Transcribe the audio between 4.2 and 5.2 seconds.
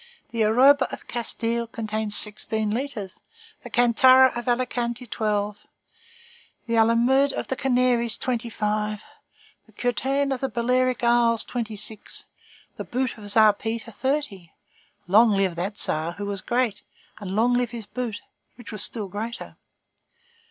of Alicante,